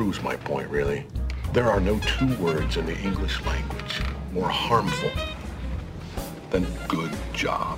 [0.00, 1.04] proves my point, really.
[1.52, 4.00] There are no two words in the English language
[4.32, 5.10] more harmful
[6.50, 7.76] than good job.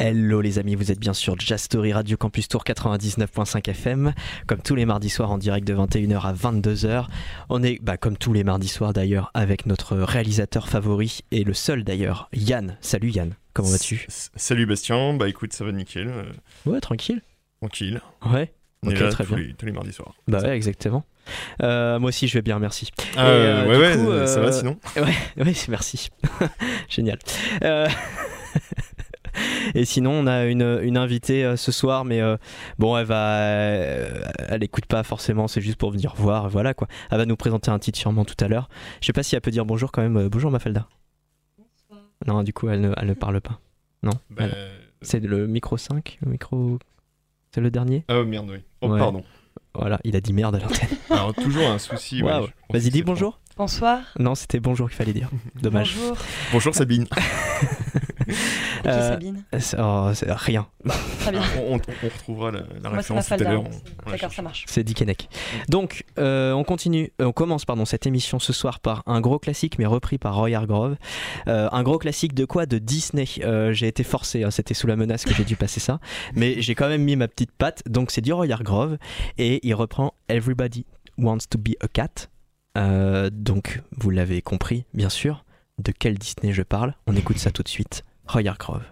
[0.00, 4.12] Hello les amis, vous êtes bien sûr Jazz Story Radio Campus Tour 99.5 FM,
[4.48, 7.06] comme tous les mardis soirs en direct de 21h à 22h.
[7.48, 11.54] On est, bah, comme tous les mardis soirs d'ailleurs, avec notre réalisateur favori et le
[11.54, 12.76] seul d'ailleurs, Yann.
[12.80, 14.04] Salut Yann, comment vas-tu?
[14.08, 16.24] Salut Bastien, bah écoute, ça va nickel, euh,
[16.66, 17.22] Ouais, tranquille.
[17.60, 18.00] tranquille.
[18.26, 18.52] Ouais.
[18.84, 19.44] On Ok, est là très tous bien.
[19.44, 20.14] les, tous les mardis soirs.
[20.28, 21.04] Bah ouais, exactement.
[21.62, 22.90] Euh, moi aussi, je vais bien, merci.
[23.16, 25.02] Et, ouais, du ouais, coup, ça va sinon Ouais,
[25.44, 26.10] ouais, merci.
[26.88, 27.18] Génial.
[27.62, 27.88] Euh,
[29.74, 32.36] Et sinon, on a une, une invitée euh, ce soir, mais euh,
[32.78, 36.86] bon, elle va, euh, elle écoute pas forcément, c'est juste pour venir voir, voilà quoi.
[37.10, 38.68] Elle va nous présenter un titre sûrement tout à l'heure.
[39.00, 40.16] Je sais pas si elle peut dire bonjour quand même.
[40.16, 40.86] Euh, bonjour Mafalda.
[42.26, 43.58] Non, du coup, elle ne, elle ne parle pas.
[44.04, 44.12] Non.
[44.30, 44.70] Bah, elle-
[45.02, 46.78] C'est le micro 5, le micro.
[47.54, 48.04] C'est le dernier?
[48.10, 48.58] Oh merde, oui.
[48.80, 48.98] Oh, Ouais.
[48.98, 49.22] pardon.
[49.76, 50.88] Voilà, il a dit merde à l'antenne.
[51.10, 52.20] Alors, toujours un souci.
[52.20, 52.32] ouais,
[52.70, 53.38] Vas-y, dis bonjour.
[53.56, 54.00] Bonsoir.
[54.18, 55.30] Non, c'était bonjour qu'il fallait dire.
[55.62, 55.94] Dommage.
[55.96, 56.16] Bonjour.
[56.16, 56.22] bon.
[56.54, 57.06] Bonjour Sabine.
[58.86, 60.66] Euh, Sabine C'est- oh, rien.
[61.20, 61.42] Très bien.
[61.58, 63.64] on, on- on retrouvera la, la Moi, référence tout à l'heure.
[64.06, 64.64] D'accord, ça marche.
[64.68, 65.28] C'est Dick Henneck.
[65.68, 69.38] Donc, euh, on continue, euh, on commence pardon cette émission ce soir par un gros
[69.38, 70.96] classique, mais repris par Roy Hargrove.
[71.48, 72.66] Euh, un gros classique de quoi?
[72.66, 73.26] De Disney.
[73.42, 75.98] Euh, j'ai été forcé, hein, c'était sous la menace que j'ai dû passer ça,
[76.34, 77.82] mais j'ai quand même mis ma petite patte.
[77.88, 78.98] Donc, c'est du Roy Hargrove
[79.38, 80.84] et il reprend Everybody
[81.18, 82.28] Wants to Be a Cat.
[82.76, 85.44] Euh, donc, vous l'avez compris, bien sûr.
[85.78, 86.94] De quel Disney je parle?
[87.06, 88.04] On écoute ça tout de suite.
[88.32, 88.84] Roy Hargrove.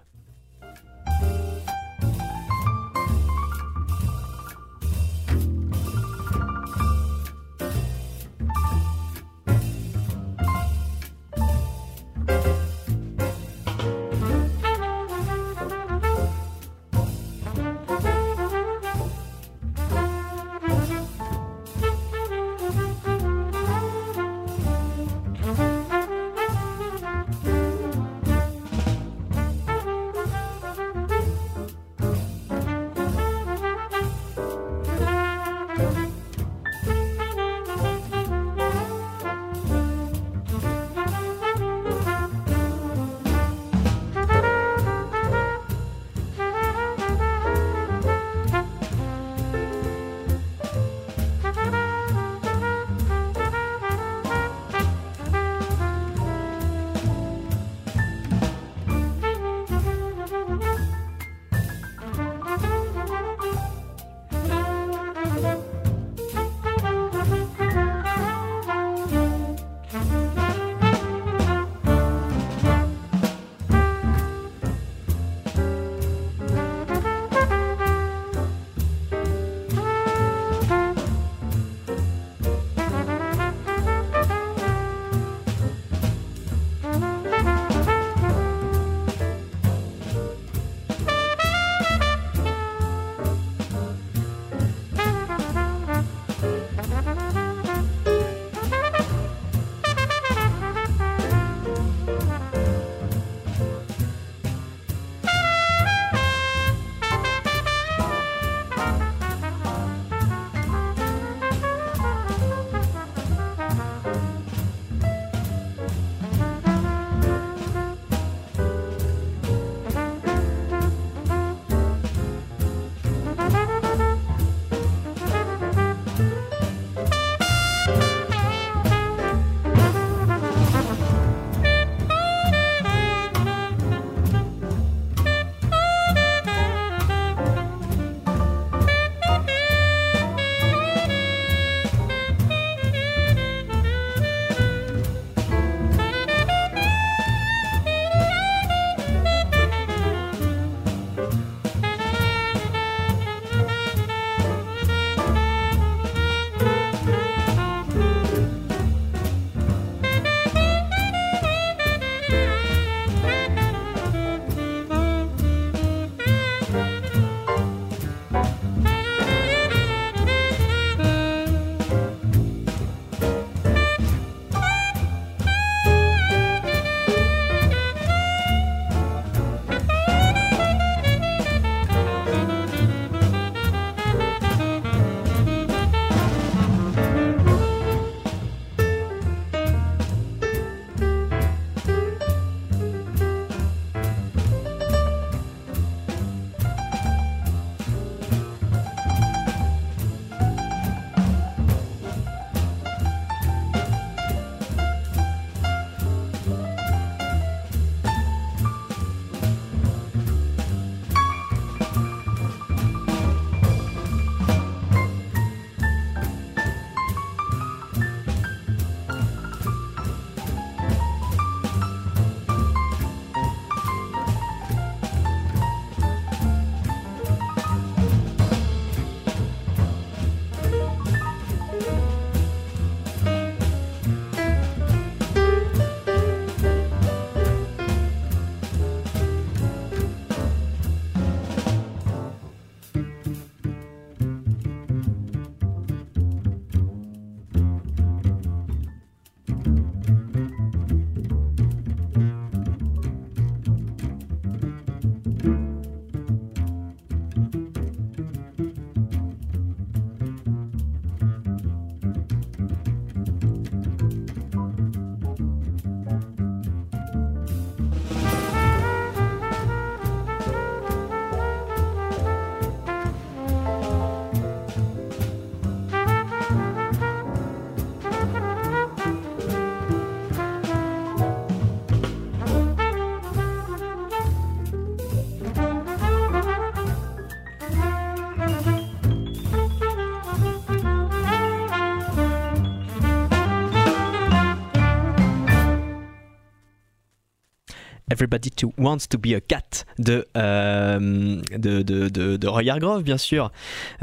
[298.22, 303.02] Everybody to Wants to Be a Cat de, euh, de, de, de, de Roy Hargrove,
[303.02, 303.50] bien sûr.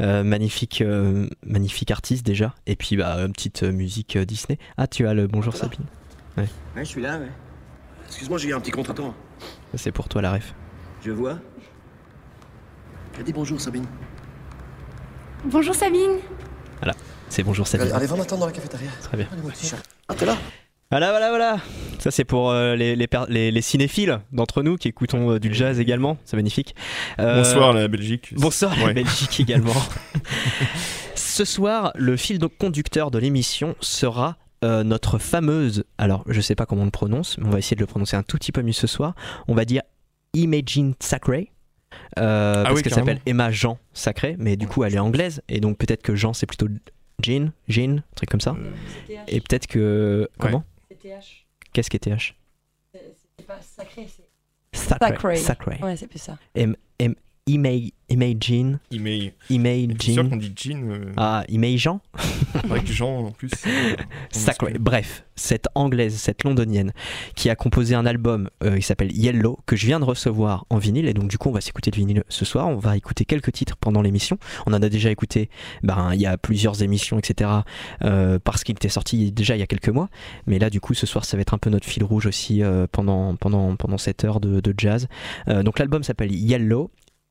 [0.02, 2.54] Euh, magnifique, euh, magnifique artiste déjà.
[2.66, 4.58] Et puis, bah, une petite musique euh, Disney.
[4.76, 5.86] Ah, tu as le bonjour Sabine.
[6.36, 6.44] Ouais,
[6.76, 7.30] je suis là, ouais.
[8.08, 9.14] Excuse-moi, j'ai eu un petit contretemps.
[9.74, 10.54] C'est pour toi la ref.
[11.02, 11.38] Je vois.
[13.24, 13.86] Dis bonjour, Sabine.
[15.46, 16.18] Bonjour Sabine.
[17.30, 17.90] C'est bonjour Sabine.
[17.92, 18.90] Allez, va m'attendre dans la cafétéria.
[19.00, 19.28] Très bien.
[19.32, 19.72] Allez.
[20.08, 20.36] Ah, t'es là?
[20.90, 21.58] Voilà, voilà, voilà.
[22.00, 25.38] Ça, c'est pour euh, les, les, per- les- les cinéphiles d'entre nous qui écoutons euh,
[25.38, 26.16] du jazz également.
[26.24, 26.74] C'est magnifique.
[27.20, 28.34] Euh, Bonsoir la Belgique.
[28.36, 28.92] Bonsoir la.
[28.92, 29.72] Belgique également.
[31.14, 36.66] Ce soir, le fil conducteur de l'émission sera euh, notre fameuse, alors je sais pas
[36.66, 38.62] comment on le prononce, mais on va essayer de le prononcer un tout petit peu
[38.62, 39.14] mieux ce soir.
[39.46, 39.82] On va dire
[40.34, 41.52] Imagine Sacré.
[42.18, 45.60] Euh, parce oui, qu'elle s'appelle Emma Jean Sacré, mais du coup elle est anglaise et
[45.60, 46.68] donc peut-être que Jean c'est plutôt
[47.22, 48.56] Jean, Jean, un truc comme ça.
[48.58, 50.64] Euh, Et peut-être que comment?
[51.00, 51.46] TH.
[51.72, 52.34] Qu'est-ce qui est TH
[52.92, 54.28] C'est pas sacré, c'est.
[54.72, 55.08] Sacré.
[55.08, 55.36] Sacré.
[55.36, 55.78] Sacré.
[55.82, 56.38] Ouais, c'est plus ça.
[57.54, 59.32] Ima- Imagine, Email.
[59.50, 60.30] Et t'es sûr Imagine.
[60.30, 61.98] qu'on dit Jean euh, Ah, Imagine
[62.70, 63.50] Avec Jean en plus.
[63.66, 63.94] euh,
[64.32, 64.74] Sacré.
[64.80, 66.92] Bref, cette anglaise, cette londonienne,
[67.36, 70.78] qui a composé un album euh, qui s'appelle Yellow, que je viens de recevoir en
[70.78, 73.24] vinyle, et donc du coup on va s'écouter le vinyle ce soir, on va écouter
[73.24, 74.38] quelques titres pendant l'émission.
[74.66, 75.48] On en a déjà écouté,
[75.84, 77.48] ben il y a plusieurs émissions, etc.
[78.02, 80.08] euh, parce qu'il était sorti déjà il y a quelques mois,
[80.48, 82.62] mais là du coup ce soir ça va être un peu notre fil rouge aussi
[82.64, 85.06] euh, pendant, pendant, pendant cette heure de, de jazz.
[85.46, 86.90] Donc l'album s'appelle Yellow.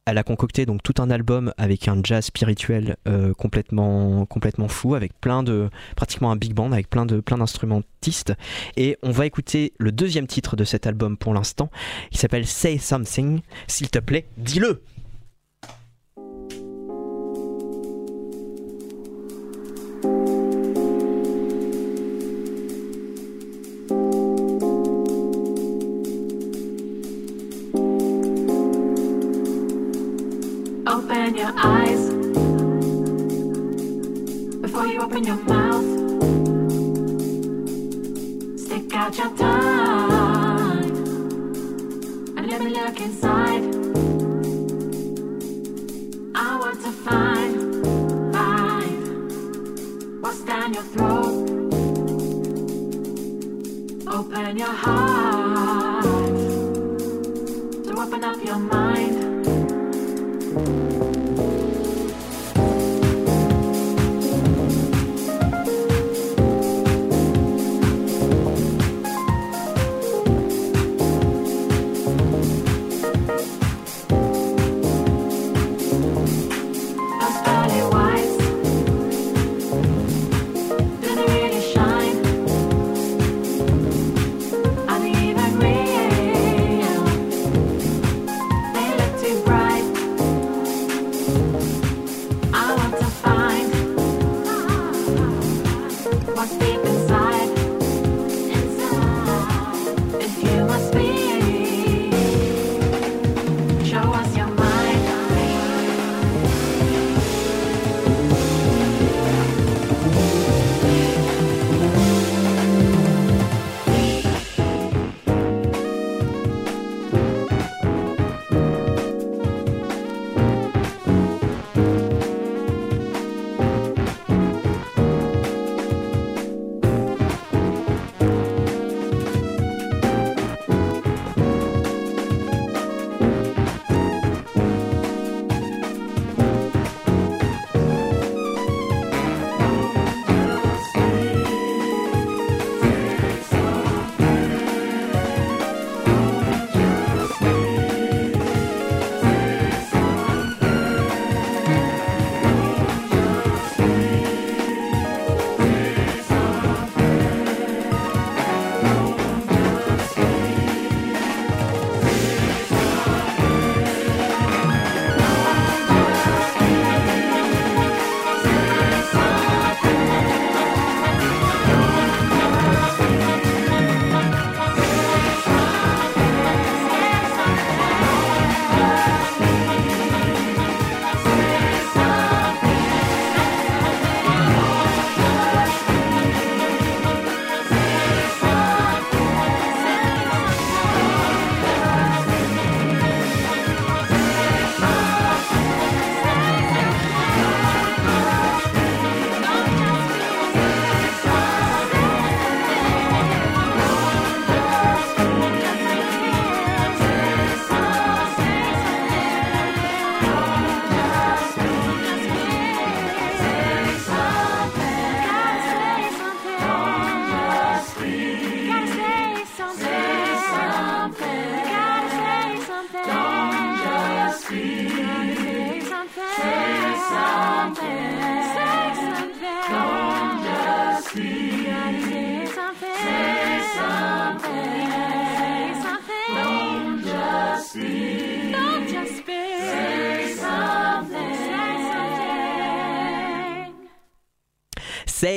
[0.09, 4.25] Elle a concocté donc tout un album avec un jazz spirituel euh, complètement
[4.67, 8.33] fou avec plein de pratiquement un big band avec plein de plein d'instrumentistes.
[8.75, 11.69] Et on va écouter le deuxième titre de cet album pour l'instant.
[12.09, 13.41] Qui s'appelle Say Something.
[13.67, 14.81] S'il te plaît dis-le
[30.89, 32.10] Open your eyes
[34.60, 35.86] before you open your mouth.
[38.60, 40.89] Stick out your tongue
[42.38, 43.63] and let me look inside.
[46.34, 47.86] I want to find,
[48.34, 51.50] find what's down your throat.
[54.08, 55.38] Open your heart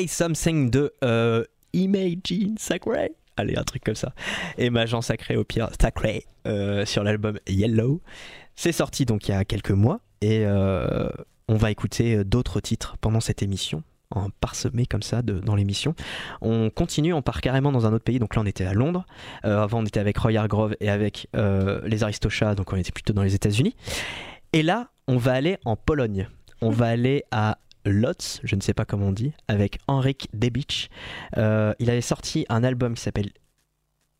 [0.07, 3.13] Something de euh, Imagine Sacré.
[3.37, 4.13] Allez, un truc comme ça.
[4.59, 8.03] Et Majan Sacré au pire, Sacré, euh, sur l'album Yellow.
[8.55, 11.09] C'est sorti donc il y a quelques mois et euh,
[11.49, 13.83] on va écouter d'autres titres pendant cette émission
[14.15, 15.95] en parsemé comme ça de- dans l'émission.
[16.43, 18.19] On continue, on part carrément dans un autre pays.
[18.19, 19.07] Donc là, on était à Londres.
[19.47, 22.55] Euh, avant, on était avec Roy Hargrove et avec euh, les Aristochats.
[22.55, 23.75] Donc on était plutôt dans les États-Unis.
[24.53, 26.29] Et là, on va aller en Pologne.
[26.61, 30.89] On va aller à Lotz, je ne sais pas comment on dit, avec Henrik Debicz.
[31.37, 33.31] Euh, il avait sorti un album qui s'appelle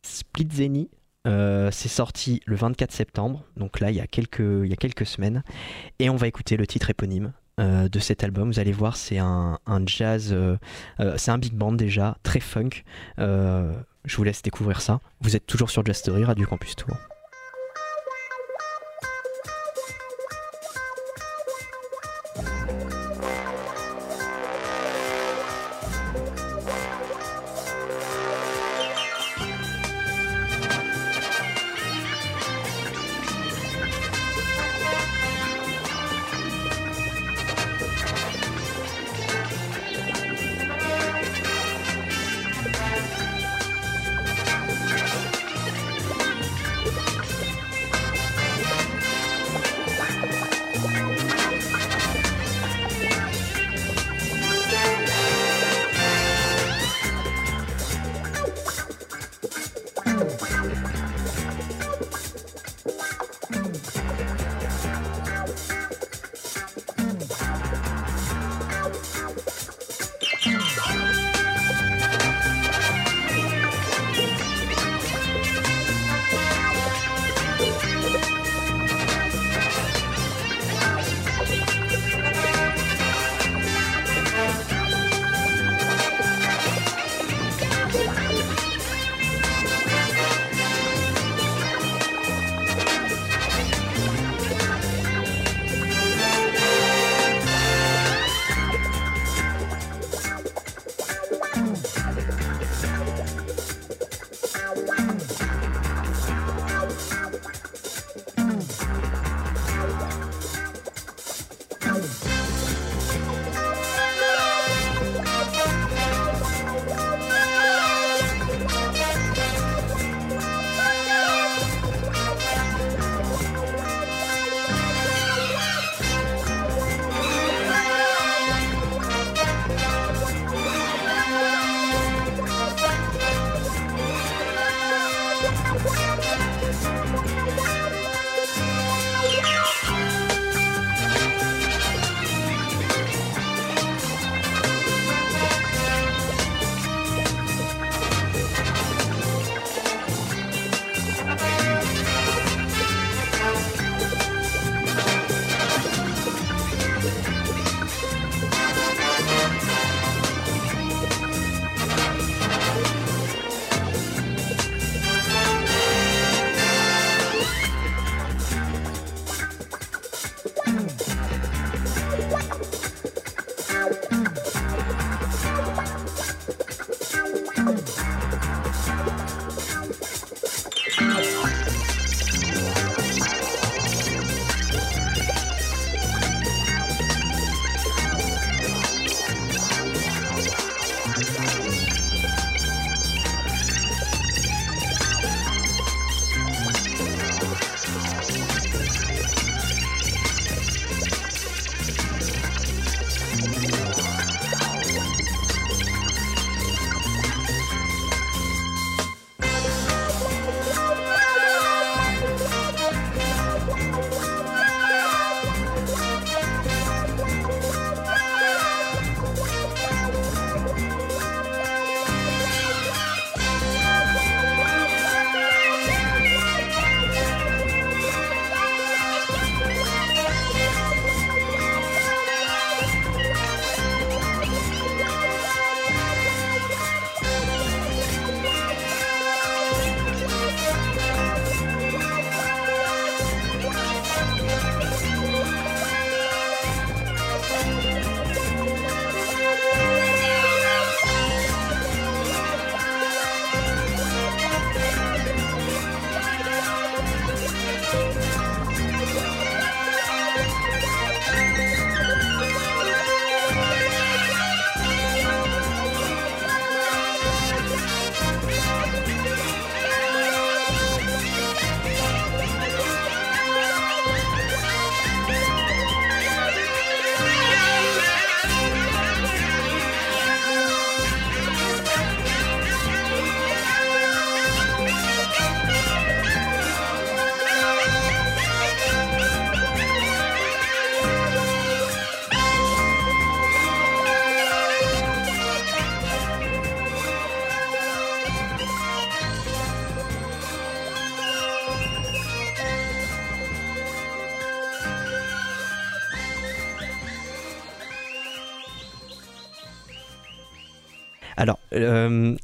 [0.03, 0.89] Splitzeni.
[1.25, 5.43] Euh, c'est sorti le 24 septembre, donc là il y, a quelques, semaines.
[5.99, 8.51] Et on va écouter le titre éponyme euh, de cet album.
[8.51, 10.35] Vous allez voir, c'est un, un jazz,
[11.17, 12.83] c'est un big band déjà, très funk.
[13.17, 14.99] Je vous laisse découvrir ça.
[15.21, 16.97] Vous êtes toujours sur Jazz Story, Radio Campus Tour.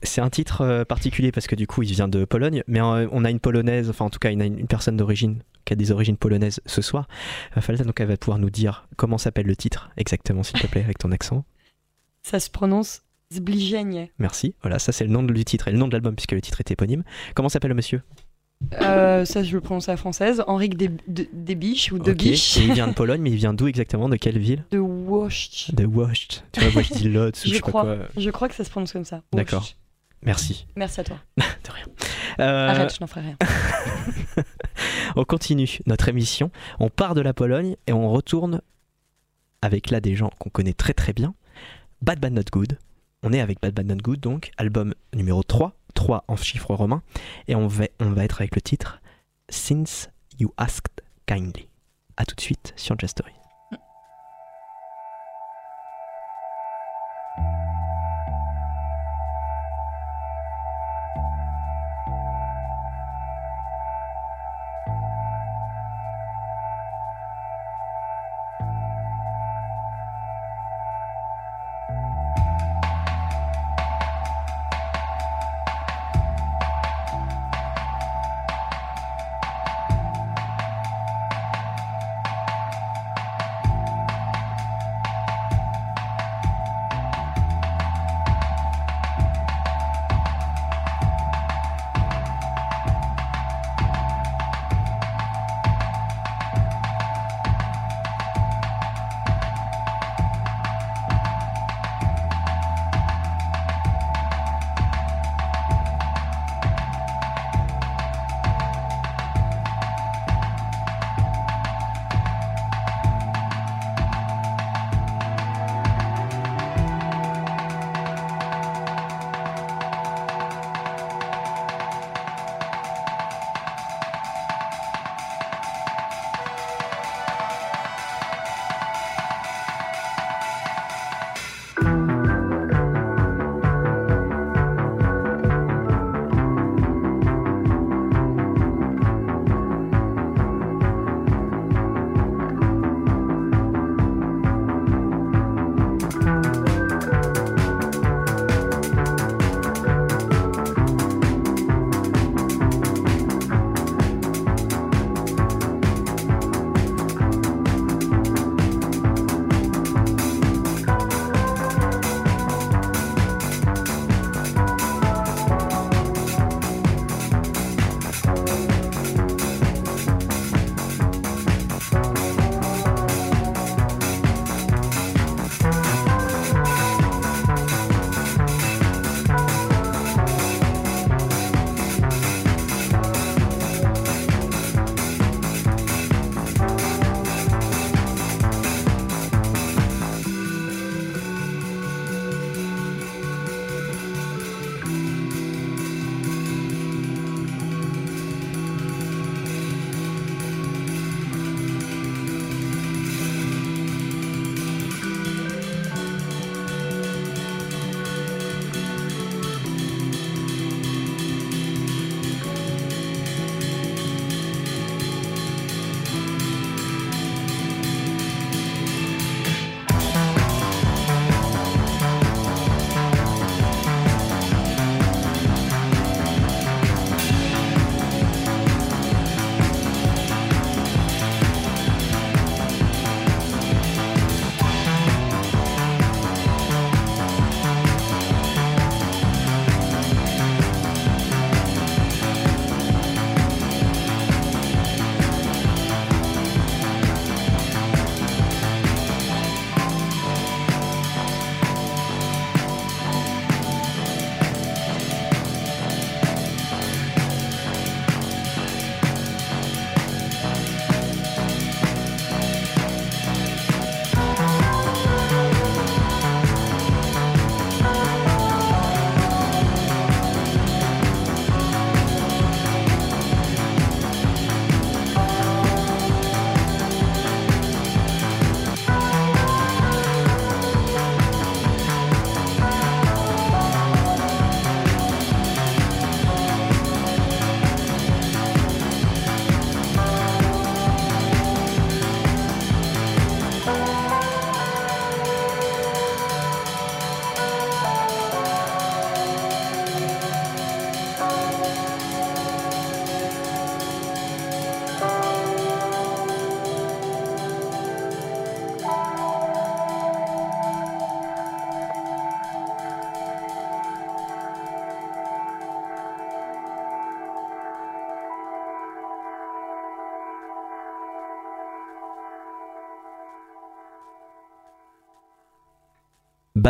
[0.09, 3.07] C'est un titre euh, particulier parce que du coup, il vient de Pologne, mais euh,
[3.11, 5.91] on a une polonaise, enfin en tout cas, une, une personne d'origine qui a des
[5.91, 7.07] origines polonaises ce soir.
[7.57, 10.67] Euh, Falta, donc elle va pouvoir nous dire comment s'appelle le titre exactement, s'il te
[10.67, 11.45] plaît, avec ton accent.
[12.23, 14.09] Ça se prononce Zbliżenie.
[14.17, 14.55] Merci.
[14.61, 16.59] Voilà, ça c'est le nom du titre et le nom de l'album puisque le titre
[16.59, 17.03] est éponyme.
[17.35, 18.01] Comment s'appelle le monsieur?
[18.81, 20.43] Euh, ça, je le prononce à la française.
[20.47, 21.99] Henrik Deb- De- Debiche ou.
[21.99, 22.57] Debiche.
[22.57, 24.09] Et il vient de Pologne, mais il vient d'où exactement?
[24.09, 24.65] De quelle ville?
[24.71, 25.73] De Wość.
[25.73, 26.43] De Wosht.
[26.51, 27.97] Tu vois, moi je dis Lodz ou je crois, quoi.
[28.17, 29.21] je crois que ça se prononce comme ça.
[29.31, 29.65] D'accord.
[30.23, 30.67] Merci.
[30.75, 31.17] Merci à toi.
[31.37, 31.85] De rien.
[32.39, 33.37] Euh, Arrête, je n'en ferai rien.
[35.15, 36.51] on continue notre émission.
[36.79, 38.61] On part de la Pologne et on retourne
[39.61, 41.33] avec là des gens qu'on connaît très très bien.
[42.01, 42.77] Bad Bad Not Good.
[43.23, 47.01] On est avec Bad Bad Not Good, donc album numéro 3, 3 en chiffres romains.
[47.47, 49.01] Et on va, on va être avec le titre
[49.49, 51.67] Since You Asked Kindly.
[52.15, 53.33] A tout de suite sur Just Story.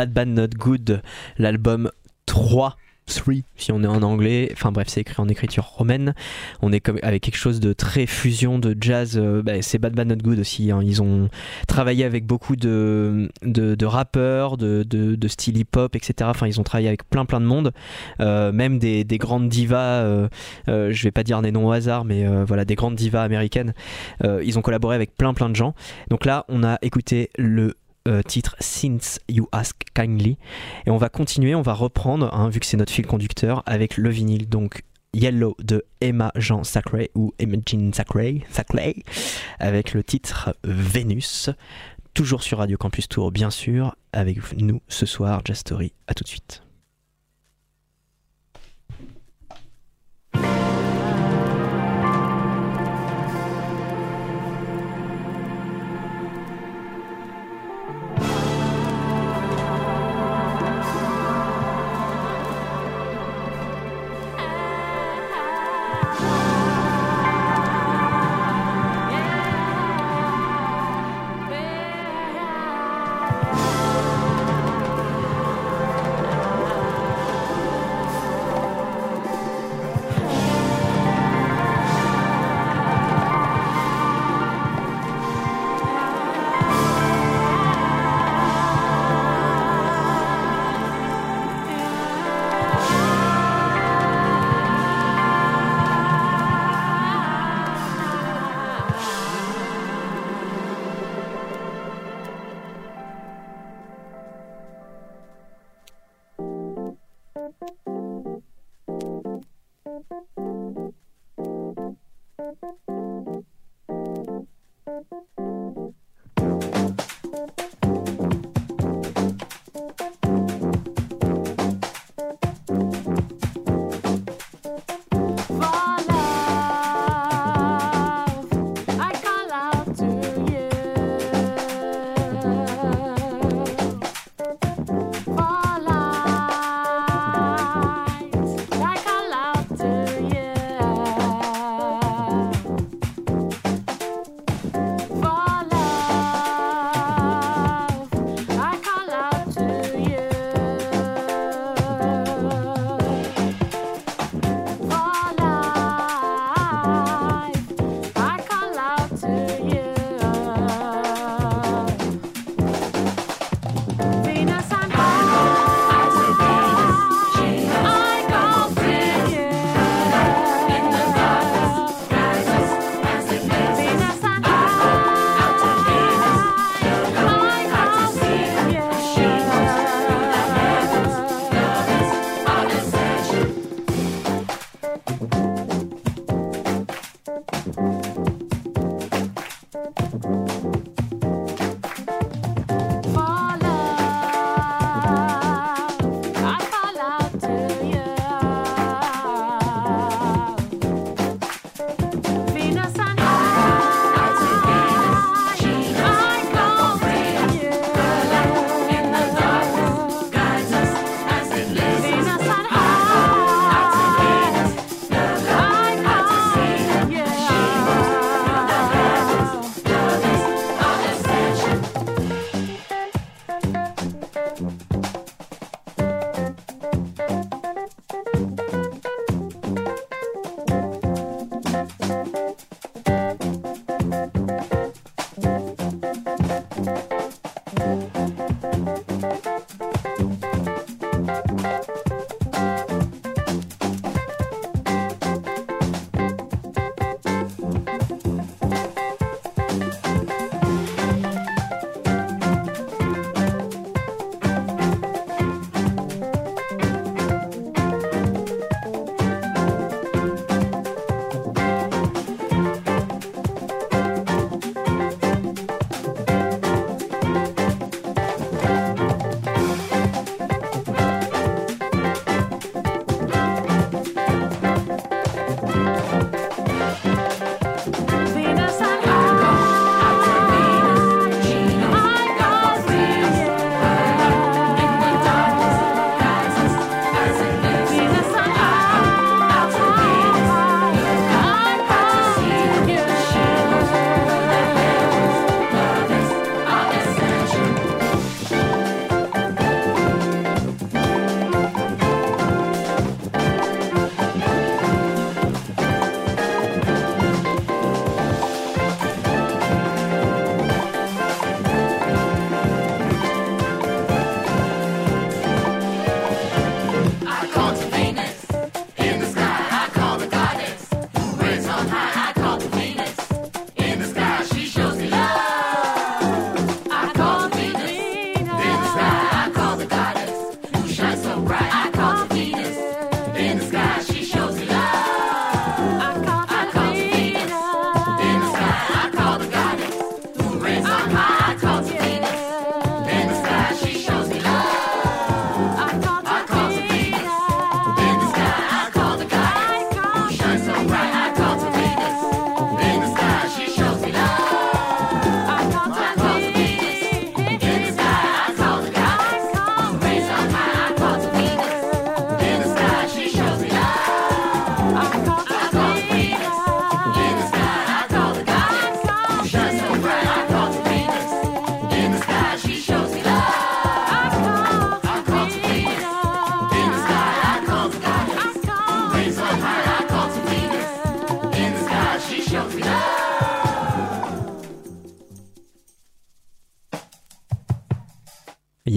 [0.00, 1.02] Bad Bad Not Good,
[1.36, 1.90] l'album
[2.24, 2.78] 3.
[3.04, 6.14] 3 si on est en anglais, enfin bref c'est écrit en écriture romaine,
[6.62, 10.08] on est avec quelque chose de très fusion de jazz, euh, bah, c'est Bad Bad
[10.08, 10.80] Not Good aussi, hein.
[10.82, 11.28] ils ont
[11.66, 16.30] travaillé avec beaucoup de, de, rappeurs, de, de, de style hip-hop, etc.
[16.30, 17.72] Enfin ils ont travaillé avec plein plein de monde,
[18.20, 20.28] euh, même des, des grandes divas, euh,
[20.68, 23.74] euh, je vais pas dire des noms au hasard, mais voilà des grandes divas américaines,
[24.22, 25.74] ils ont collaboré avec plein plein de gens.
[26.10, 27.74] Donc là on a écouté le
[28.08, 30.38] euh, titre Since You Ask Kindly.
[30.86, 33.96] Et on va continuer, on va reprendre hein, vu que c'est notre fil conducteur avec
[33.96, 34.82] le vinyle donc
[35.12, 39.02] Yellow de Emma Jean Sacré ou Emma Jean Sacré, Sacré
[39.58, 41.50] avec le titre Vénus.
[42.14, 46.24] Toujours sur Radio Campus Tour bien sûr avec nous ce soir Jazz Story à tout
[46.24, 46.62] de suite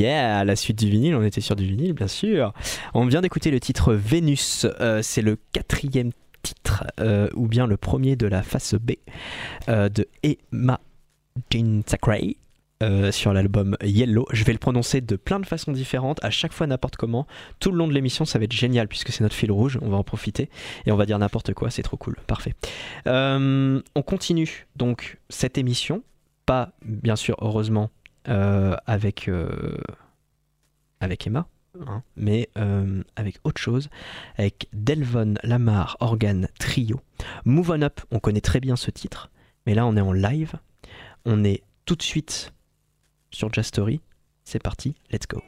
[0.03, 2.51] Yeah, la suite du vinyle, on était sur du vinyle, bien sûr.
[2.93, 4.67] On vient d'écouter le titre Vénus.
[4.81, 6.11] Euh, c'est le quatrième
[6.41, 8.91] titre, euh, ou bien le premier de la face B
[9.69, 10.81] euh, de Emma
[11.49, 11.83] Jean
[12.83, 14.25] euh, sur l'album Yellow.
[14.33, 17.25] Je vais le prononcer de plein de façons différentes, à chaque fois n'importe comment.
[17.61, 19.79] Tout le long de l'émission, ça va être génial puisque c'est notre fil rouge.
[19.81, 20.49] On va en profiter
[20.85, 21.69] et on va dire n'importe quoi.
[21.69, 22.17] C'est trop cool.
[22.27, 22.55] Parfait.
[23.05, 26.03] On continue donc cette émission.
[26.45, 27.89] Pas, bien sûr, heureusement,
[28.25, 29.77] avec, euh,
[30.99, 31.47] avec Emma,
[31.85, 33.89] hein, mais euh, avec autre chose,
[34.37, 36.99] avec Delvon Lamar Organ Trio.
[37.45, 39.29] Move On Up, on connaît très bien ce titre,
[39.65, 40.53] mais là on est en live.
[41.25, 42.53] On est tout de suite
[43.31, 44.01] sur Jazz Story.
[44.43, 45.41] C'est parti, let's go.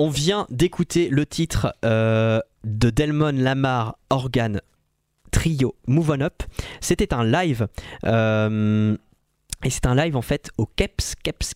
[0.00, 4.62] On vient d'écouter le titre euh, de Delmon Lamar Organ
[5.30, 6.42] Trio Move On Up.
[6.80, 7.68] C'était un live.
[8.06, 8.96] euh,
[9.62, 11.52] et c'est un live en fait au KEPS, KEPS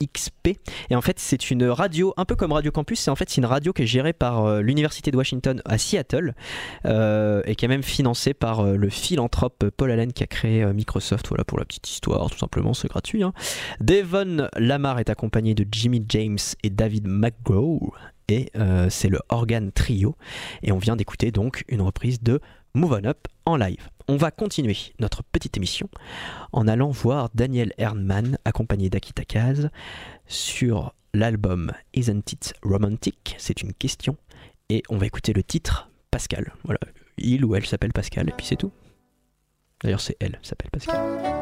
[0.00, 0.58] K-E-X-P.
[0.90, 3.38] Et en fait, c'est une radio, un peu comme Radio Campus, c'est en fait c'est
[3.38, 6.34] une radio qui est gérée par euh, l'Université de Washington à Seattle
[6.86, 10.64] euh, et qui est même financée par euh, le philanthrope Paul Allen qui a créé
[10.72, 11.28] Microsoft.
[11.28, 13.22] Voilà pour la petite histoire, tout simplement, c'est gratuit.
[13.22, 13.32] hein.
[13.80, 17.92] Devon Lamar est accompagné de Jimmy James et David McGraw.
[18.28, 18.52] Et
[18.90, 20.14] c'est le Organ Trio.
[20.62, 22.40] Et on vient d'écouter donc une reprise de
[22.74, 23.88] Move On Up en live.
[24.08, 25.88] On va continuer notre petite émission
[26.52, 29.70] en allant voir Daniel Ernman accompagné d'Akita Kaz
[30.26, 33.34] sur l'album Isn't It Romantic?
[33.38, 34.16] C'est une question.
[34.68, 36.52] Et on va écouter le titre Pascal.
[36.64, 36.80] Voilà,
[37.18, 38.72] il ou elle s'appelle Pascal et puis c'est tout.
[39.82, 41.40] D'ailleurs, c'est elle s'appelle Pascal.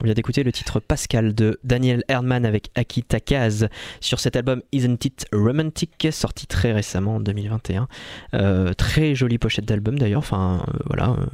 [0.00, 3.68] On vient d'écouter le titre Pascal de Daniel Erdmann avec Aki Takaz
[4.00, 7.86] sur cet album Isn't It Romantic sorti très récemment en 2021.
[8.32, 10.20] Euh, très jolie pochette d'album d'ailleurs.
[10.20, 11.26] Enfin euh, voilà, euh,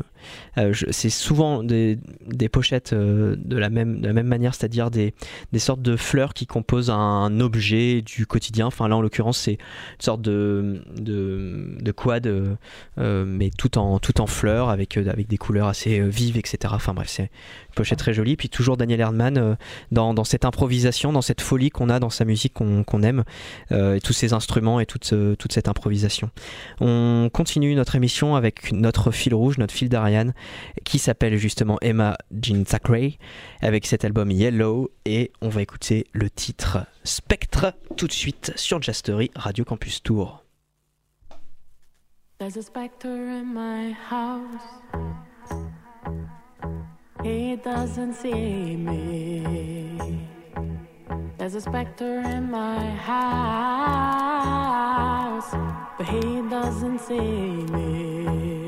[0.91, 5.15] c'est souvent des, des pochettes euh, de, la même, de la même manière, c'est-à-dire des,
[5.53, 8.67] des sortes de fleurs qui composent un objet du quotidien.
[8.67, 9.59] Enfin là en l'occurrence c'est une
[10.01, 12.55] sorte de, de, de quad, euh,
[12.99, 16.37] euh, mais tout en, tout en fleurs avec, euh, avec des couleurs assez euh, vives,
[16.37, 16.73] etc.
[16.77, 18.37] Enfin bref, c'est une pochette très jolie.
[18.37, 19.55] Puis toujours Daniel Erdmann euh,
[19.93, 23.25] dans, cette improvisation, dans cette folie qu'on a dans sa musique qu'on aime,
[23.73, 26.31] euh, et tous ces instruments et toute, euh, toute cette improvisation.
[26.81, 29.89] On continue notre émission avec notre fil rouge, notre fil
[30.85, 33.19] qui s'appelle justement Emma Jean Thackeray,
[33.61, 38.83] avec cet album Yellow, et on va écouter le titre Spectre tout de suite sur
[38.83, 40.45] Jastery Radio Campus Tour.
[42.41, 44.61] In my house.
[47.27, 50.23] He doesn't see me.
[51.39, 51.63] There's a
[52.01, 53.17] in my house,
[55.99, 58.66] but he doesn't see me.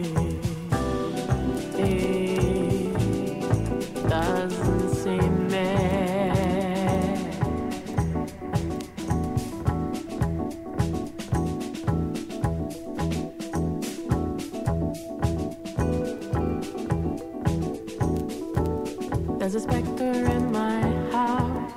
[19.50, 21.72] There's a specter in my house.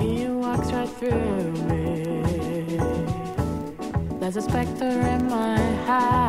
[0.00, 2.78] He walks right through me.
[4.20, 6.28] There's a specter in my house,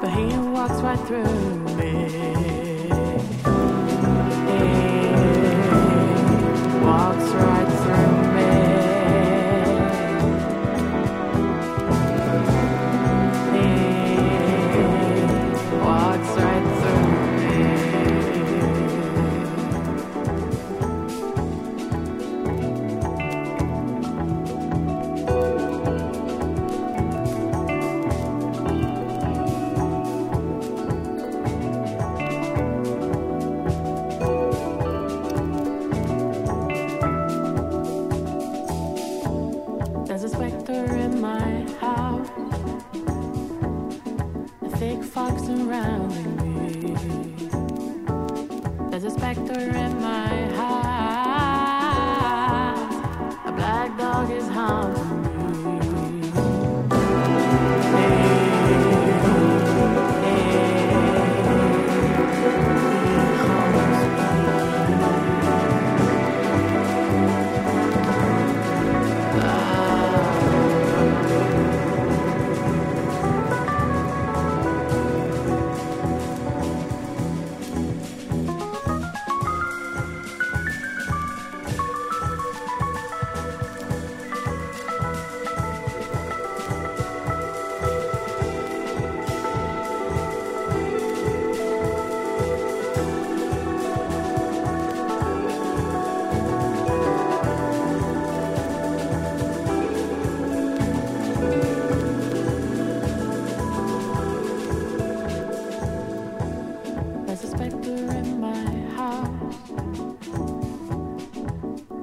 [0.00, 1.47] but he walks right through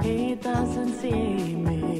[0.05, 1.94] He doesn't see me.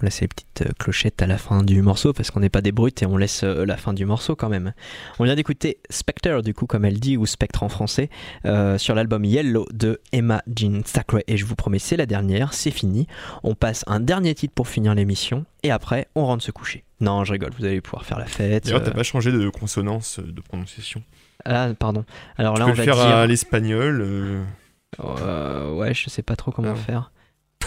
[0.00, 2.60] On laisse les petites euh, clochettes à la fin du morceau parce qu'on n'est pas
[2.60, 4.72] des brutes et on laisse euh, la fin du morceau quand même.
[5.18, 8.08] On vient d'écouter Spectre, du coup, comme elle dit, ou Spectre en français,
[8.44, 11.18] euh, sur l'album Yellow de Emma Jean Sacre.
[11.26, 13.06] Et je vous promets, c'est la dernière, c'est fini.
[13.42, 16.84] On passe un dernier titre pour finir l'émission et après, on rentre se coucher.
[17.00, 18.64] Non, je rigole, vous allez pouvoir faire la fête.
[18.66, 21.02] D'ailleurs, t'as euh, pas changé de consonance, de prononciation.
[21.44, 22.04] Ah, pardon.
[22.36, 23.16] Alors tu là, peux on le va faire dire.
[23.16, 24.00] à l'espagnol.
[25.00, 26.76] Euh, ouais, je sais pas trop comment Ah.
[26.76, 27.12] faire.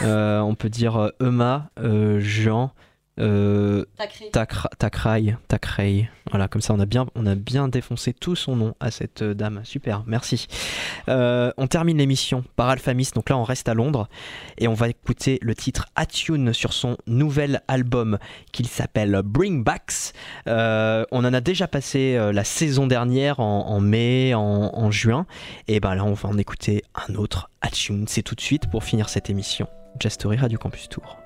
[0.04, 2.72] Euh, on peut dire Emma, euh, Jean,
[3.20, 3.86] euh,
[4.32, 6.10] Tacraï, Tacraï.
[6.32, 9.22] Voilà, comme ça on a bien, on a bien défoncé tout son nom à cette
[9.22, 9.62] euh, dame.
[9.64, 10.48] Super, merci.
[11.10, 14.08] Euh, on termine l'émission par Alphamis, donc là on reste à Londres
[14.58, 18.18] et on va écouter le titre Attune sur son nouvel album
[18.54, 20.14] qu'il s'appelle Bring Backs.
[20.48, 25.28] On en a déjà passé la saison dernière en, en mai, en, en juin,
[25.68, 28.06] et ben là on va en écouter un autre Attune.
[28.08, 29.68] C'est tout de suite pour finir cette émission.
[30.00, 31.21] Jazz Story Radio Campus Tour.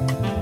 [0.00, 0.39] Bye.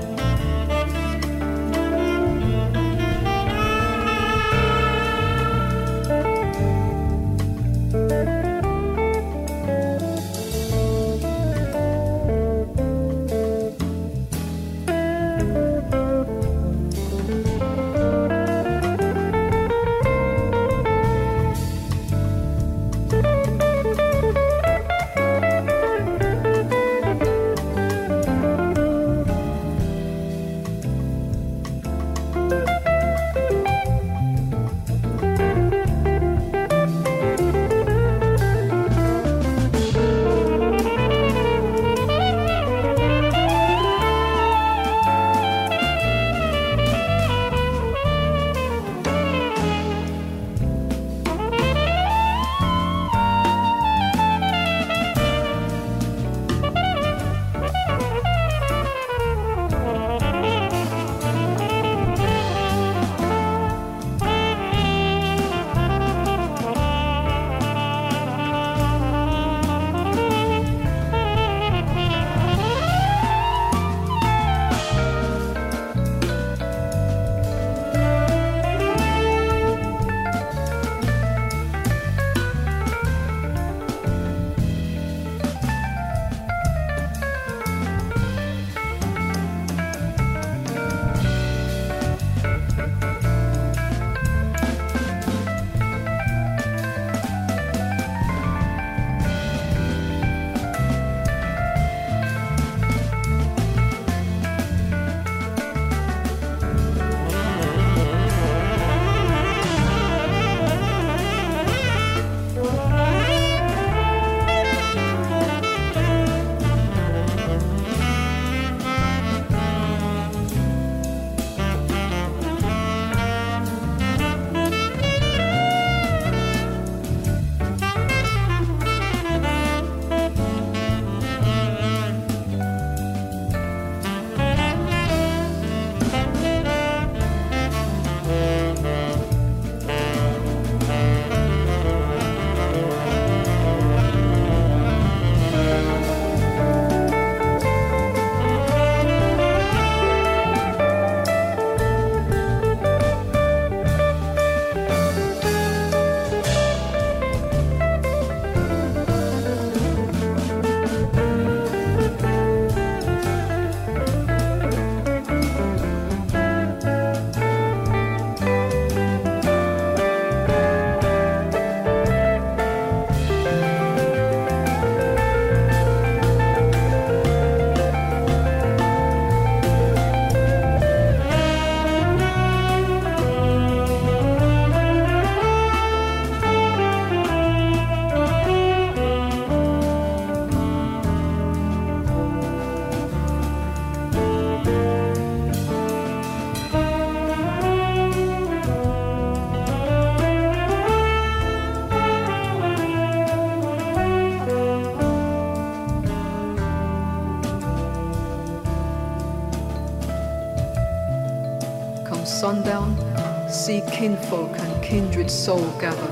[213.69, 216.11] See kinfolk and kindred soul gather.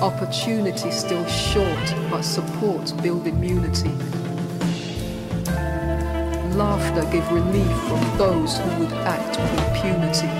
[0.00, 3.90] Opportunity still short, but support build immunity.
[6.54, 10.30] Laughter give relief from those who would act with impunity.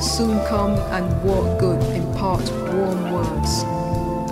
[0.00, 3.62] Soon come and walk good impart warm words,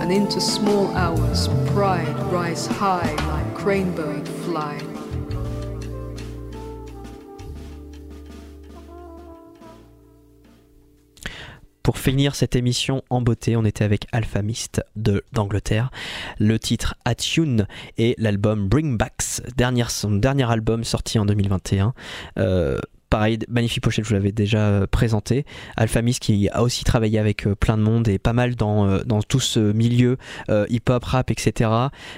[0.01, 4.88] and into small hours pride rise high like cranebird fly.
[12.09, 15.91] Finir cette émission en beauté, on était avec Alpha Mist de d'Angleterre.
[16.39, 17.67] Le titre Attune
[17.99, 21.93] et l'album Bring Backs, dernière, son dernier album sorti en 2021.
[22.39, 22.79] Euh,
[23.09, 25.43] Pareil, magnifique pochette, je vous l'avais déjà euh, présenté.
[25.75, 28.99] Alphamis qui a aussi travaillé avec euh, plein de monde et pas mal dans, euh,
[29.03, 31.71] dans tout ce milieu hip-hop, rap, etc.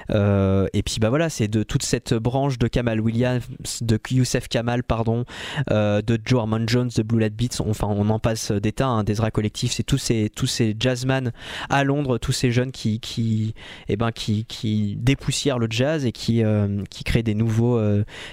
[0.09, 3.43] et puis bah voilà, c'est de toute cette branche de Kamal Williams,
[3.81, 5.25] de Youssef Kamal, pardon,
[5.69, 9.03] de Joe Armand Jones, de Blue Light Beats, enfin on en passe des tas, hein,
[9.03, 11.31] Desra Collectif, c'est tous ces, tous ces jazzman
[11.69, 13.53] à Londres, tous ces jeunes qui, qui,
[13.87, 16.43] eh ben, qui, qui dépoussièrent le jazz et qui,
[16.89, 17.79] qui créent des nouveaux,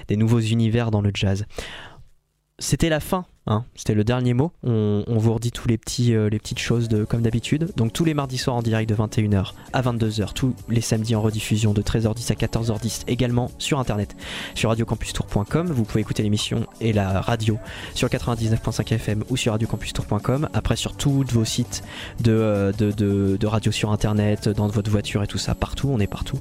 [0.08, 1.44] des nouveaux univers dans le jazz
[2.58, 4.52] c'était la fin Hein, c'était le dernier mot.
[4.62, 5.78] On, vous redit tous les,
[6.10, 7.72] euh, petites choses comme d'habitude.
[7.76, 11.22] Donc tous les mardis soirs en direct de 21h à 22h, tous les samedis en
[11.22, 14.14] rediffusion de 13h10 à 14h10, également sur internet,
[14.54, 15.68] sur radiocampustour.com.
[15.68, 17.58] Vous pouvez écouter l'émission et la radio
[17.94, 20.50] sur 99.5 FM ou sur radiocampustour.com.
[20.52, 21.82] Après sur tous vos sites
[22.26, 26.38] euh, de, radio sur internet, dans votre voiture et tout ça, partout, on est partout.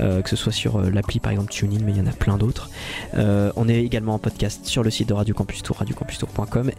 [0.00, 2.36] Euh, que ce soit sur l'appli par exemple TuneIn, mais il y en a plein
[2.36, 2.68] d'autres.
[3.14, 5.78] on est également en podcast sur le site de Radio Campus Tour,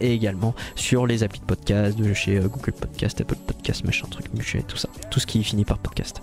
[0.00, 4.06] et également sur les applis de podcast de chez euh, Google Podcast, Apple Podcast, machin
[4.10, 4.88] truc, muchet, tout ça.
[5.10, 6.20] Tout ce qui finit par podcast.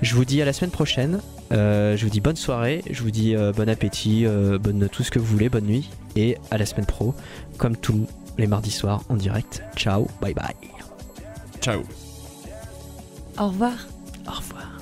[0.00, 1.20] Je vous dis à la semaine prochaine.
[1.52, 2.82] Euh, je vous dis bonne soirée.
[2.90, 4.26] Je vous dis euh, bon appétit,
[4.60, 5.90] bonne tout ce que vous voulez, bonne nuit.
[6.16, 7.14] Et à la semaine pro,
[7.56, 8.06] comme tous
[8.38, 9.62] les mardis soirs en direct.
[9.76, 10.54] Ciao, bye bye.
[11.60, 11.82] Ciao.
[13.38, 13.86] Au revoir.
[14.26, 14.81] Au revoir.